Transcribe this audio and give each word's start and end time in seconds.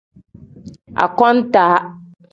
Akontaa. 1.03 1.77